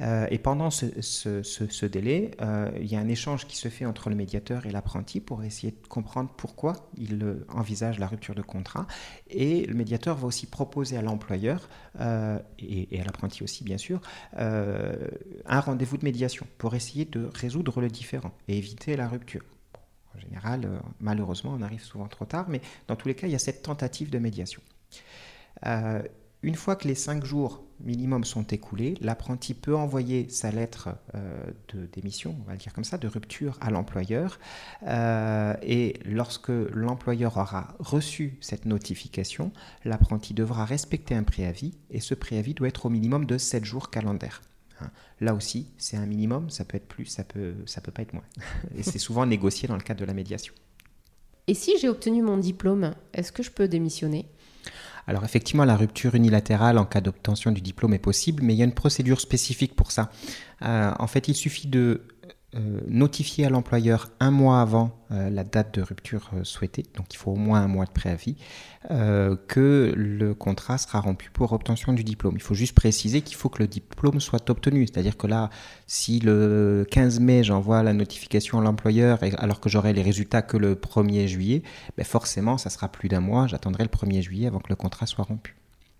Euh, 0.00 0.26
et 0.30 0.38
pendant 0.38 0.70
ce, 0.70 1.84
délai, 1.84 2.32
euh, 2.40 2.70
il 2.80 2.86
y 2.86 2.96
a 2.96 3.00
un 3.00 3.08
échange 3.08 3.46
qui 3.46 3.56
se 3.56 3.68
fait 3.68 3.84
entre 3.84 4.10
le 4.10 4.16
médiateur 4.16 4.66
et 4.66 4.70
l'apprenti 4.70 5.20
pour 5.20 5.42
essayer 5.42 5.72
de 5.72 5.86
comprendre 5.88 6.30
pourquoi 6.36 6.90
il 6.96 7.44
envisage 7.48 7.98
la 7.98 8.06
rupture 8.06 8.34
de 8.34 8.42
contrat. 8.42 8.86
Et 9.28 9.66
le 9.66 9.74
médiateur 9.74 10.16
va 10.16 10.26
aussi 10.26 10.46
proposer 10.46 10.96
à 10.96 11.02
l'employeur, 11.02 11.68
euh, 12.00 12.38
et, 12.58 12.94
et, 12.94 13.00
à 13.00 13.04
l'apprenti 13.04 13.42
aussi 13.42 13.64
bien 13.64 13.78
sûr, 13.78 14.00
un 14.36 15.60
rendez-vous 15.60 15.96
de 15.96 16.04
médiation 16.04 16.46
pour 16.58 16.74
essayer 16.74 17.04
de 17.04 17.30
résoudre 17.34 17.80
le 17.80 17.88
différent 17.88 18.32
et 18.48 18.56
éviter 18.56 18.96
la 18.96 19.08
rupture. 19.08 19.42
En 20.14 20.18
général, 20.20 20.68
malheureusement, 21.00 21.54
on 21.58 21.62
arrive 21.62 21.82
souvent 21.82 22.06
trop 22.06 22.24
tard, 22.24 22.46
mais 22.48 22.60
dans 22.86 22.94
tous 22.94 23.08
les 23.08 23.14
cas, 23.14 23.26
il 23.26 23.32
y 23.32 23.36
a 23.36 23.40
cette 23.40 23.62
tentative 23.62 24.10
de 24.10 24.18
médiation. 24.18 24.62
Euh, 25.66 26.02
une 26.42 26.56
fois 26.56 26.76
que 26.76 26.86
les 26.86 26.94
cinq 26.94 27.24
jours 27.24 27.64
minimum 27.80 28.24
sont 28.24 28.42
écoulés, 28.44 28.94
l'apprenti 29.00 29.54
peut 29.54 29.74
envoyer 29.74 30.28
sa 30.28 30.50
lettre 30.50 30.90
euh, 31.14 31.42
de 31.72 31.86
démission, 31.86 32.36
on 32.40 32.44
va 32.44 32.52
le 32.52 32.58
dire 32.58 32.72
comme 32.72 32.84
ça, 32.84 32.98
de 32.98 33.08
rupture 33.08 33.56
à 33.60 33.70
l'employeur. 33.70 34.38
Euh, 34.86 35.54
et 35.62 35.94
lorsque 36.04 36.50
l'employeur 36.50 37.36
aura 37.38 37.74
reçu 37.78 38.36
cette 38.40 38.66
notification, 38.66 39.52
l'apprenti 39.84 40.34
devra 40.34 40.64
respecter 40.64 41.14
un 41.14 41.22
préavis 41.22 41.72
et 41.90 42.00
ce 42.00 42.14
préavis 42.14 42.54
doit 42.54 42.68
être 42.68 42.86
au 42.86 42.90
minimum 42.90 43.24
de 43.24 43.38
7 43.38 43.64
jours 43.64 43.90
calendaires. 43.90 44.42
Hein. 44.80 44.90
Là 45.20 45.34
aussi, 45.34 45.68
c'est 45.78 45.96
un 45.96 46.06
minimum, 46.06 46.50
ça 46.50 46.64
peut 46.64 46.76
être 46.76 46.88
plus, 46.88 47.06
ça 47.06 47.24
peut, 47.24 47.54
ça 47.66 47.80
peut 47.80 47.92
pas 47.92 48.02
être 48.02 48.12
moins. 48.12 48.24
et 48.76 48.82
c'est 48.82 48.98
souvent 48.98 49.24
négocié 49.26 49.66
dans 49.66 49.76
le 49.76 49.82
cadre 49.82 50.00
de 50.00 50.06
la 50.06 50.14
médiation. 50.14 50.52
Et 51.46 51.54
si 51.54 51.78
j'ai 51.78 51.88
obtenu 51.88 52.22
mon 52.22 52.38
diplôme, 52.38 52.94
est-ce 53.12 53.30
que 53.32 53.42
je 53.42 53.50
peux 53.50 53.68
démissionner? 53.68 54.26
Alors 55.06 55.25
effectivement, 55.25 55.64
la 55.64 55.76
rupture 55.76 56.14
unilatérale 56.14 56.78
en 56.78 56.84
cas 56.84 57.00
d'obtention 57.00 57.52
du 57.52 57.61
diplôme 57.61 57.94
est 57.94 57.99
possible, 57.99 58.42
mais 58.42 58.54
il 58.54 58.56
y 58.56 58.62
a 58.62 58.64
une 58.64 58.75
procédure 58.75 59.20
spécifique 59.20 59.76
pour 59.76 59.92
ça. 59.92 60.11
Euh, 60.62 60.92
en 60.99 61.06
fait, 61.06 61.28
il 61.28 61.34
suffit 61.34 61.68
de 61.68 62.02
euh, 62.56 62.80
notifier 62.87 63.46
à 63.46 63.50
l'employeur 63.50 64.11
un 64.20 64.30
mois 64.30 64.61
avant 64.61 64.96
euh, 65.11 65.28
la 65.28 65.42
date 65.42 65.75
de 65.75 65.82
rupture 65.82 66.30
euh, 66.34 66.44
souhaitée, 66.44 66.84
donc 66.94 67.12
il 67.12 67.16
faut 67.16 67.32
au 67.32 67.37
moins 67.37 67.61
un 67.61 67.66
mois 67.66 67.84
de 67.84 67.90
préavis, 67.90 68.37
que 69.49 69.94
le 69.96 70.34
contrat 70.34 70.76
sera 70.76 71.00
rompu 71.00 71.30
pour 71.32 71.54
obtention 71.54 71.94
du 71.94 72.04
diplôme. 72.04 72.34
Il 72.37 72.42
faut 72.42 72.52
juste 72.54 72.75
préciser 72.75 73.23
qu'il 73.23 73.34
faut 73.34 73.49
que 73.49 73.62
le 73.62 73.66
diplôme 73.66 74.20
soit 74.20 74.50
obtenu. 74.50 74.87
C'est-à-dire 74.87 75.16
que 75.16 75.26
là, 75.26 75.49
si 75.87 76.20
le 76.20 76.87
15 76.90 77.18
mai 77.18 77.42
j'envoie 77.42 77.82
la 77.82 77.94
notification 77.94 78.58
à 78.58 78.62
l'employeur 78.62 79.20
alors 79.38 79.61
que 79.61 79.70
j'aurai 79.70 79.94
les 79.94 80.02
résultats 80.02 80.42
que 80.42 80.58
le 80.58 80.75
1er 80.75 81.26
juillet, 81.26 81.62
ben 81.96 82.04
forcément 82.04 82.58
ça 82.58 82.68
sera 82.68 82.88
plus 82.88 83.08
d'un 83.08 83.20
mois, 83.20 83.46
j'attendrai 83.46 83.84
le 83.84 83.88
1er 83.88 84.20
juillet 84.20 84.49
avant 84.49 84.61
que 84.61 84.68
le 84.68 84.76
contrat 84.76 85.06
soit 85.06 85.25
rompu. 85.25 85.56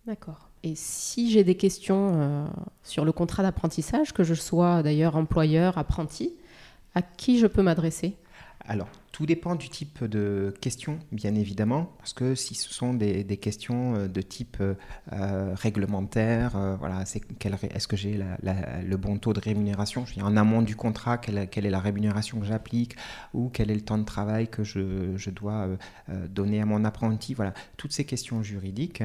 D'accord. 0.07 0.51
Et 0.63 0.75
si 0.77 1.31
j'ai 1.31 1.43
des 1.43 1.57
questions 1.57 2.47
sur 2.83 3.07
le 3.07 3.13
contrat 3.13 3.43
d'apprentissage, 3.43 4.13
que 4.13 4.25
je 4.25 4.35
sois 4.35 4.83
d'ailleurs 4.83 5.17
employeur, 5.17 5.79
apprenti, 5.79 6.35
à 6.95 7.03
qui 7.03 7.39
je 7.39 7.47
peux 7.47 7.63
m'adresser? 7.63 8.17
Alors, 8.67 8.89
tout 9.15 9.27
dépend 9.27 9.55
du 9.55 9.69
type 9.69 10.03
de 10.03 10.53
questions, 10.61 10.99
bien 11.13 11.37
évidemment, 11.37 11.93
parce 11.99 12.13
que 12.13 12.35
si 12.35 12.57
ce 12.57 12.75
sont 12.75 12.95
des, 12.95 13.25
questions 13.37 13.95
euh, 13.95 14.09
de 14.09 14.21
type 14.21 14.57
euh, 14.61 14.75
euh, 15.13 15.55
réglementaire, 15.55 16.77
voilà, 16.81 17.03
est-ce 17.03 17.87
que 17.87 17.97
j'ai 17.97 18.19
le 18.19 18.97
bon 18.97 19.17
taux 19.19 19.33
de 19.33 19.39
rémunération? 19.39 20.05
Je 20.05 20.21
en 20.21 20.37
amont 20.37 20.63
du 20.63 20.75
contrat, 20.75 21.19
quelle, 21.19 21.39
est 21.39 21.71
la 21.71 21.79
rémunération 21.79 22.41
que 22.41 22.47
j'applique, 22.47 22.97
ou 23.35 23.51
quel 23.51 23.71
est 23.71 23.77
le 23.77 23.83
temps 23.83 23.99
de 23.99 24.05
travail 24.05 24.49
que 24.49 24.65
je, 24.65 25.31
dois 25.31 25.69
donner 26.29 26.61
à 26.61 26.67
mon 26.67 26.85
apprenti? 26.85 27.35
Voilà, 27.35 27.55
toutes 27.77 27.93
ces 27.93 28.05
questions 28.05 28.43
juridiques, 28.43 29.05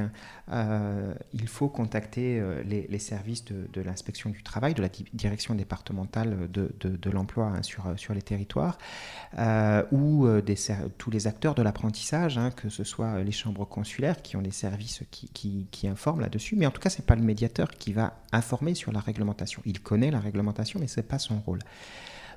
il 0.52 1.48
faut 1.48 1.70
contacter 1.70 2.42
les, 2.66 3.00
services 3.00 3.46
de, 3.46 3.82
l'inspection 3.82 4.32
du 4.32 4.42
travail, 4.42 4.74
de 4.74 4.82
la 4.82 4.90
direction 5.14 5.54
départementale 5.54 6.50
de, 6.50 7.10
l'emploi 7.12 7.46
hein, 7.46 7.62
sur, 7.62 7.94
sur 7.96 8.16
les 8.16 8.24
territoires, 8.24 8.80
ou 9.92 9.99
euh, 10.00 10.42
tous 10.98 11.12
les 11.12 11.28
acteurs 11.28 11.56
de 11.56 11.62
l'apprentissage, 11.62 12.38
hein, 12.38 12.52
que 12.52 12.70
ce 12.70 12.84
soit 12.84 13.08
euh, 13.08 13.24
les 13.24 13.32
chambres 13.32 13.66
consulaires 13.66 14.22
qui 14.22 14.36
ont 14.36 14.42
des 14.42 14.52
services 14.52 15.04
qui, 15.12 15.68
qui 15.72 15.88
informent 15.88 16.22
là-dessus, 16.22 16.56
mais 16.56 16.66
en 16.66 16.72
tout 16.72 16.82
cas, 16.82 16.90
ce 16.90 17.00
n'est 17.00 17.06
pas 17.06 17.16
le 17.16 17.24
médiateur 17.24 17.70
qui 17.72 17.94
va 17.94 18.20
informer 18.32 18.76
sur 18.76 18.92
la 18.92 19.00
réglementation. 19.00 19.62
Il 19.66 19.82
connaît 19.82 20.12
la 20.12 20.20
réglementation, 20.20 20.80
mais 20.80 20.88
ce 20.88 21.00
n'est 21.00 21.08
pas 21.08 21.20
son 21.20 21.40
rôle. 21.40 21.60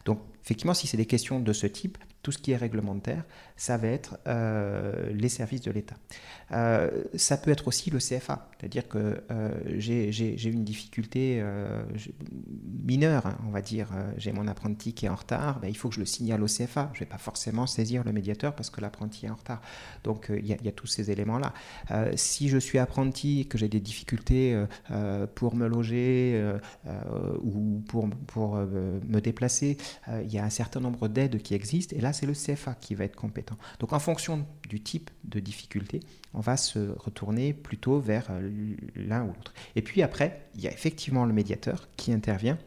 Donc, 0.04 0.20
effectivement, 0.42 0.74
si 0.74 0.86
c'est 0.86 0.96
des 0.96 1.06
questions 1.06 1.40
de 1.40 1.52
ce 1.52 1.66
type, 1.66 1.98
tout 2.22 2.32
ce 2.32 2.38
qui 2.38 2.52
est 2.52 2.56
réglementaire, 2.56 3.24
ça 3.56 3.76
va 3.76 3.88
être 3.88 4.18
euh, 4.26 5.12
les 5.12 5.28
services 5.28 5.62
de 5.62 5.70
l'État. 5.70 5.96
Euh, 6.52 7.04
ça 7.14 7.36
peut 7.36 7.50
être 7.50 7.68
aussi 7.68 7.90
le 7.90 7.98
CFA, 7.98 8.48
c'est-à-dire 8.58 8.88
que 8.88 9.22
euh, 9.30 9.50
j'ai 9.78 10.48
une 10.48 10.64
difficulté 10.64 11.42
mineure, 12.84 13.26
hein, 13.26 13.38
on 13.46 13.50
va 13.50 13.60
dire, 13.60 13.88
j'ai 14.18 14.32
mon 14.32 14.46
apprenti 14.46 14.92
qui 14.92 15.06
est 15.06 15.08
en 15.08 15.16
retard, 15.16 15.60
ben, 15.60 15.68
il 15.68 15.76
faut 15.76 15.88
que 15.88 15.96
je 15.96 16.00
le 16.00 16.06
signale 16.06 16.42
au 16.42 16.46
CFA. 16.46 16.90
Je 16.92 16.98
ne 16.98 17.00
vais 17.00 17.10
pas 17.10 17.18
forcément 17.18 17.66
saisir 17.66 18.04
le 18.04 18.12
médiateur 18.12 18.54
parce 18.54 18.70
que 18.70 18.80
l'apprenti 18.80 19.26
est 19.26 19.30
en 19.30 19.34
retard. 19.34 19.60
Donc 20.04 20.30
il 20.30 20.46
y, 20.46 20.68
a 20.68 20.72
tous 20.72 20.86
ces 20.86 21.10
éléments-là. 21.10 21.52
si 22.16 22.48
je 22.48 22.58
suis 22.58 22.78
apprenti, 22.78 23.46
que 23.46 23.58
j'ai 23.58 23.68
des 23.68 23.80
difficultés 23.80 24.64
pour 25.34 25.54
me 25.54 25.66
loger 25.66 26.52
ou 27.42 27.82
pour, 27.88 28.06
me 28.56 29.20
déplacer, 29.20 29.76
il 30.08 30.32
y 30.32 30.38
a 30.38 30.44
un 30.44 30.50
certain 30.50 30.80
nombre 30.80 31.08
d'aides 31.08 31.40
qui 31.42 31.54
existent 31.54 31.96
là 32.02 32.11
c'est 32.12 32.26
le 32.26 32.32
CFA 32.32 32.74
qui 32.74 32.94
va 32.94 33.04
être 33.04 33.16
compétent. 33.16 33.56
Donc 33.78 33.92
en 33.92 33.98
fonction 33.98 34.46
du 34.68 34.80
type 34.80 35.10
de 35.24 35.40
difficulté, 35.40 36.00
on 36.34 36.40
va 36.40 36.56
se 36.56 36.90
retourner 36.98 37.52
plutôt 37.52 37.98
vers 38.00 38.26
euh, 38.30 38.50
l'un 38.94 39.24
ou 39.24 39.28
l'autre. 39.28 39.52
Et 39.76 39.82
puis 39.82 40.02
après, 40.02 40.48
il 40.54 40.62
y 40.62 40.68
a 40.68 40.72
effectivement 40.72 41.24
le 41.24 41.32
médiateur 41.32 41.88
qui 41.96 42.12
intervient 42.12 42.58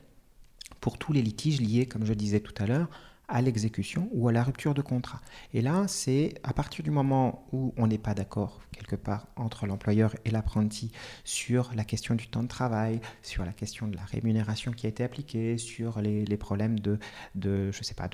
pour 0.81 0.97
tous 0.97 1.13
les 1.13 1.21
litiges 1.21 1.61
liés, 1.61 1.85
comme 1.85 2.05
je 2.05 2.13
disais 2.13 2.39
tout 2.39 2.53
à 2.61 2.67
l'heure, 2.67 2.89
à 3.27 3.41
l'exécution 3.41 4.09
ou 4.11 4.27
à 4.27 4.31
la 4.31 4.43
rupture 4.43 4.73
de 4.73 4.81
contrat. 4.81 5.21
Et 5.53 5.61
là, 5.61 5.85
c'est 5.87 6.35
à 6.43 6.53
partir 6.53 6.83
du 6.83 6.91
moment 6.91 7.47
où 7.51 7.73
on 7.77 7.87
n'est 7.87 7.97
pas 7.97 8.13
d'accord 8.13 8.61
quelque 8.71 8.95
part 8.95 9.27
entre 9.35 9.65
l'employeur 9.65 10.15
et 10.25 10.31
l'apprenti 10.31 10.91
sur 11.23 11.71
la 11.75 11.83
question 11.83 12.15
du 12.15 12.27
temps 12.27 12.43
de 12.43 12.47
travail, 12.47 12.99
sur 13.21 13.45
la 13.45 13.53
question 13.53 13.87
de 13.87 13.95
la 13.95 14.03
rémunération 14.03 14.71
qui 14.71 14.85
a 14.85 14.89
été 14.89 15.03
appliquée, 15.03 15.57
sur 15.57 16.01
les, 16.01 16.37
problèmes 16.37 16.79
de, 16.79 16.99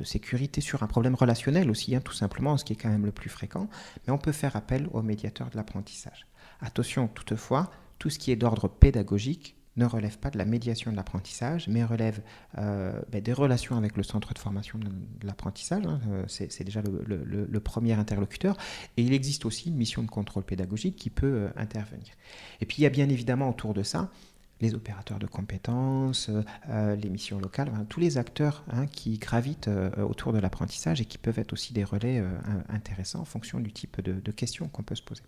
sécurité, 0.04 0.62
sur 0.62 0.84
un 0.84 0.88
problème 0.88 1.16
relationnel 1.16 1.70
aussi, 1.70 1.96
hein, 1.96 2.02
tout 2.02 2.14
simplement, 2.14 2.58
ce 2.58 2.66
qui 2.66 2.74
est 2.74 2.76
quand 2.76 2.90
même 2.90 3.06
le 3.06 3.12
plus 3.12 3.30
fréquent. 3.30 3.68
Mais 4.06 4.14
on 4.14 4.18
peut 4.18 4.32
faire 4.32 4.56
appel 4.56 4.88
au 4.92 5.02
médiateur 5.02 5.50
de 5.50 5.58
l'apprentissage. 5.58 6.28
Attention 6.62 7.08
toutefois, 7.08 7.72
tout 7.98 8.10
ce 8.10 8.20
qui 8.20 8.32
est 8.32 8.36
d'ordre 8.36 8.68
pédagogique 8.68 9.56
ne 9.78 9.86
relève 9.86 10.18
pas 10.18 10.30
de 10.30 10.38
la 10.38 10.46
médiation 10.46 10.92
de 10.92 10.96
l'apprentissage, 10.96 11.68
mais 11.68 11.84
relève 11.84 12.22
euh, 12.58 13.00
ben, 13.12 13.22
des 13.22 13.34
relations 13.34 13.78
avec 13.78 13.96
le 13.96 14.04
centre 14.04 14.34
de 14.34 14.40
formation 14.40 14.78
de 14.80 14.90
l'apprentissage. 15.26 15.86
Hein, 15.86 16.02
euh, 16.10 16.24
c'est 16.28 16.64
déjà 16.64 16.82
le, 16.82 17.60
premier 17.60 17.94
interlocuteur. 17.94 18.58
Et 18.98 19.04
il 19.04 19.14
existe 19.14 19.46
aussi 19.46 19.70
une 19.70 19.76
mission 19.76 20.04
de 20.04 20.10
contrôle 20.10 20.44
pédagogique 20.44 20.96
qui 20.96 21.10
peut 21.10 21.28
euh, 21.28 21.50
intervenir. 21.56 22.14
Et 22.60 22.66
puis 22.66 22.78
il 22.80 22.82
y 22.82 22.86
a 22.86 22.90
bien 22.90 23.08
évidemment 23.10 23.50
autour 23.50 23.74
de 23.74 23.84
ça 23.84 24.10
les 24.60 24.76
opérateurs 24.76 25.18
de 25.18 25.26
compétences, 25.26 26.30
les 26.70 27.10
missions 27.10 27.40
locales, 27.40 27.72
tous 27.90 28.00
les 28.00 28.20
acteurs 28.20 28.64
hein, 28.72 28.86
qui 28.86 29.18
gravitent 29.18 29.72
autour 29.98 30.34
de 30.34 30.38
l'apprentissage 30.38 31.02
et 31.02 31.06
qui 31.06 31.18
peuvent 31.18 31.40
être 31.40 31.54
aussi 31.54 31.74
des 31.74 31.84
relais 31.84 32.24
intéressants 32.70 33.22
en 33.22 33.26
fonction 33.26 33.60
du 33.60 33.74
type 33.74 34.02
de 34.02 34.32
questions 34.32 34.68
qu'on 34.68 34.84
peut 34.84 34.94
se 34.94 35.02
poser. 35.02 35.24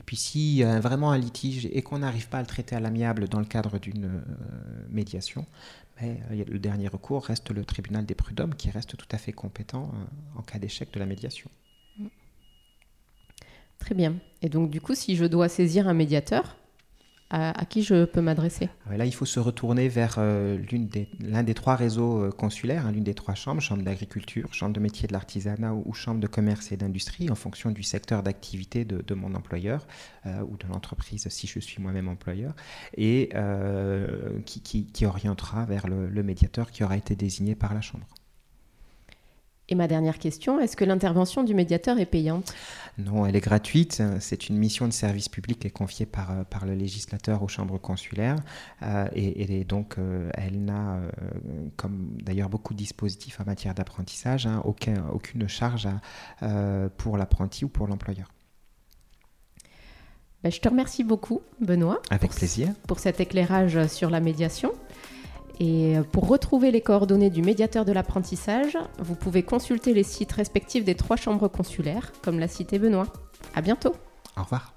Et 0.00 0.02
puis 0.04 0.16
s'il 0.16 0.54
y 0.54 0.64
a 0.64 0.80
vraiment 0.80 1.10
un 1.10 1.18
litige 1.18 1.66
et 1.66 1.82
qu'on 1.82 1.98
n'arrive 1.98 2.28
pas 2.28 2.38
à 2.38 2.40
le 2.40 2.46
traiter 2.46 2.76
à 2.76 2.80
l'amiable 2.80 3.28
dans 3.28 3.40
le 3.40 3.44
cadre 3.44 3.78
d'une 3.78 4.06
euh, 4.06 4.20
médiation, 4.90 5.46
ben, 6.00 6.16
le 6.30 6.58
dernier 6.58 6.88
recours 6.88 7.24
reste 7.24 7.50
le 7.50 7.64
tribunal 7.64 8.06
des 8.06 8.14
prud'hommes 8.14 8.54
qui 8.54 8.70
reste 8.70 8.96
tout 8.96 9.08
à 9.10 9.18
fait 9.18 9.32
compétent 9.32 9.90
euh, 9.92 10.38
en 10.38 10.42
cas 10.42 10.58
d'échec 10.58 10.92
de 10.92 10.98
la 10.98 11.06
médiation. 11.06 11.50
Très 13.78 13.94
bien. 13.94 14.16
Et 14.42 14.48
donc 14.48 14.70
du 14.70 14.80
coup, 14.80 14.94
si 14.94 15.16
je 15.16 15.24
dois 15.24 15.48
saisir 15.48 15.88
un 15.88 15.94
médiateur, 15.94 16.56
à, 17.30 17.64
qui 17.66 17.82
je 17.82 18.04
peux 18.04 18.20
m'adresser 18.22 18.70
ah 18.88 18.96
Là, 18.96 19.04
il 19.04 19.12
faut 19.12 19.26
se 19.26 19.38
retourner 19.38 19.88
vers 19.88 20.16
euh, 20.18 20.58
l'un 21.20 21.42
des, 21.42 21.54
trois 21.54 21.76
réseaux 21.76 22.24
euh, 22.24 22.30
consulaires, 22.30 22.86
hein, 22.86 22.92
l'une 22.92 23.04
des 23.04 23.14
trois 23.14 23.34
chambres, 23.34 23.60
chambre 23.60 23.82
d'agriculture, 23.82 24.54
chambre 24.54 24.72
de 24.72 24.80
métier 24.80 25.06
de 25.08 25.12
l'artisanat 25.12 25.74
ou, 25.74 25.92
chambre 25.92 26.20
de 26.20 26.26
commerce 26.26 26.72
et 26.72 26.76
d'industrie, 26.76 27.30
en 27.30 27.34
fonction 27.34 27.70
du 27.70 27.82
secteur 27.82 28.22
d'activité 28.22 28.84
de, 28.84 29.14
mon 29.14 29.34
employeur 29.34 29.86
euh, 30.26 30.40
ou 30.48 30.56
de 30.56 30.66
l'entreprise 30.68 31.28
si 31.28 31.46
je 31.46 31.58
suis 31.58 31.82
moi-même 31.82 32.08
employeur, 32.08 32.54
et 32.96 33.30
qui, 34.44 35.06
orientera 35.06 35.64
vers 35.64 35.88
le 35.88 36.22
médiateur 36.22 36.70
qui 36.70 36.84
aura 36.84 36.96
été 36.96 37.16
désigné 37.16 37.54
par 37.54 37.74
la 37.74 37.80
chambre. 37.80 38.06
Et 39.70 39.74
ma 39.74 39.86
dernière 39.86 40.18
question, 40.18 40.58
est-ce 40.60 40.76
que 40.76 40.84
l'intervention 40.84 41.44
du 41.44 41.52
médiateur 41.52 41.98
est 41.98 42.06
payante? 42.06 42.54
Non, 42.96 43.26
elle 43.26 43.36
est 43.36 43.40
gratuite. 43.40 44.02
C'est 44.18 44.48
une 44.48 44.56
mission 44.56 44.86
de 44.86 44.92
service 44.92 45.28
public 45.28 45.60
qui 45.60 45.66
est 45.66 45.70
confiée 45.70 46.06
par, 46.06 46.30
euh, 46.30 46.44
par 46.44 46.64
le 46.64 46.74
législateur 46.74 47.42
aux 47.42 47.48
chambres 47.48 47.78
consulaires. 47.78 48.36
Euh, 48.82 49.06
et, 49.14 49.64
donc, 49.64 49.98
euh, 49.98 50.30
elle 50.34 50.64
n'a, 50.64 51.00
comme 51.76 52.16
d'ailleurs 52.22 52.48
beaucoup 52.48 52.72
de 52.72 52.78
dispositifs 52.78 53.40
en 53.40 53.44
matière 53.44 53.74
d'apprentissage, 53.74 54.46
hein, 54.46 54.62
aucun, 54.64 55.04
aucune 55.12 55.48
charge 55.48 55.88
pour 56.96 57.18
l'apprenti 57.18 57.64
ou 57.64 57.68
pour 57.68 57.86
l'employeur. 57.86 58.28
Ben, 60.42 60.50
je 60.50 60.60
te 60.60 60.68
remercie 60.68 61.04
beaucoup, 61.04 61.42
Benoît. 61.60 62.00
Avec 62.10 62.30
plaisir. 62.30 62.68
Pour 62.86 63.00
cet 63.00 63.20
éclairage 63.20 63.86
sur 63.88 64.08
la 64.08 64.20
médiation. 64.20 64.72
Et 65.60 65.96
pour 66.12 66.28
retrouver 66.28 66.70
les 66.70 66.80
coordonnées 66.80 67.30
du 67.30 67.42
médiateur 67.42 67.84
de 67.84 67.92
l'apprentissage, 67.92 68.78
vous 68.98 69.14
pouvez 69.14 69.42
consulter 69.42 69.92
les 69.92 70.04
sites 70.04 70.32
respectifs 70.32 70.84
des 70.84 70.94
trois 70.94 71.16
chambres 71.16 71.48
consulaires, 71.48 72.12
comme 72.22 72.38
l'a 72.38 72.48
cité 72.48 72.78
Benoît. 72.78 73.06
À 73.54 73.60
bientôt. 73.60 73.94
Au 74.36 74.42
revoir. 74.42 74.74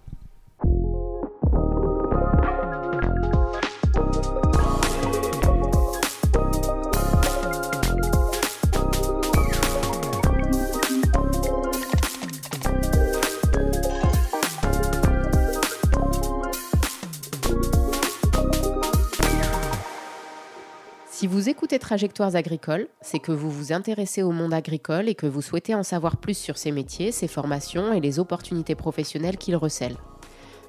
Si 21.21 21.27
vous 21.27 21.49
écoutez 21.49 21.77
Trajectoires 21.77 22.35
agricoles, 22.35 22.87
c'est 22.99 23.19
que 23.19 23.31
vous 23.31 23.51
vous 23.51 23.73
intéressez 23.73 24.23
au 24.23 24.31
monde 24.31 24.55
agricole 24.55 25.07
et 25.07 25.13
que 25.13 25.27
vous 25.27 25.43
souhaitez 25.43 25.75
en 25.75 25.83
savoir 25.83 26.17
plus 26.17 26.35
sur 26.35 26.57
ses 26.57 26.71
métiers, 26.71 27.11
ses 27.11 27.27
formations 27.27 27.93
et 27.93 27.99
les 27.99 28.17
opportunités 28.17 28.73
professionnelles 28.73 29.37
qu'il 29.37 29.55
recèle. 29.55 29.97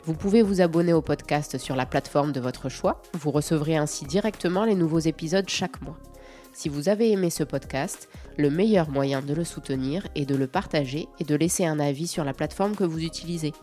Vous 0.05 0.13
pouvez 0.13 0.43
vous 0.43 0.61
abonner 0.61 0.93
au 0.93 1.01
podcast 1.01 1.57
sur 1.57 1.75
la 1.75 1.87
plateforme 1.87 2.33
de 2.33 2.41
votre 2.41 2.69
choix, 2.69 3.01
vous 3.15 3.31
recevrez 3.31 3.79
ainsi 3.79 4.05
directement 4.05 4.67
les 4.67 4.75
nouveaux 4.75 4.99
épisodes 4.99 5.49
chaque 5.49 5.81
mois. 5.81 5.97
Si 6.53 6.69
vous 6.69 6.91
avez 6.91 7.11
aimé 7.13 7.31
ce 7.31 7.45
podcast, 7.45 8.11
le 8.37 8.51
meilleur 8.51 8.91
moyen 8.91 9.23
de 9.23 9.33
le 9.33 9.45
soutenir 9.45 10.07
est 10.15 10.27
de 10.27 10.37
le 10.37 10.49
partager 10.49 11.09
et 11.19 11.25
de 11.25 11.35
laisser 11.35 11.65
un 11.65 11.81
avis 11.81 12.09
sur 12.09 12.25
la 12.25 12.35
plateforme 12.35 12.77
que 12.77 12.85
vous 12.85 13.03
utilisez. 13.03 13.55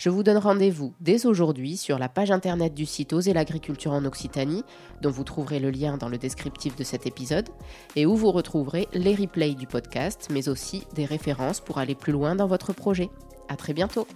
Je 0.00 0.08
vous 0.08 0.22
donne 0.22 0.38
rendez-vous 0.38 0.94
dès 1.00 1.26
aujourd'hui 1.26 1.76
sur 1.76 1.98
la 1.98 2.08
page 2.08 2.30
internet 2.30 2.72
du 2.72 2.86
site 2.86 3.12
Oser 3.12 3.34
l'agriculture 3.34 3.92
en 3.92 4.06
Occitanie, 4.06 4.64
dont 5.02 5.10
vous 5.10 5.24
trouverez 5.24 5.60
le 5.60 5.70
lien 5.70 5.98
dans 5.98 6.08
le 6.08 6.16
descriptif 6.16 6.74
de 6.74 6.84
cet 6.84 7.06
épisode, 7.06 7.50
et 7.96 8.06
où 8.06 8.16
vous 8.16 8.30
retrouverez 8.30 8.88
les 8.94 9.14
replays 9.14 9.54
du 9.54 9.66
podcast, 9.66 10.28
mais 10.30 10.48
aussi 10.48 10.86
des 10.94 11.04
références 11.04 11.60
pour 11.60 11.76
aller 11.76 11.94
plus 11.94 12.12
loin 12.12 12.34
dans 12.34 12.46
votre 12.46 12.72
projet. 12.72 13.10
À 13.50 13.56
très 13.56 13.74
bientôt! 13.74 14.06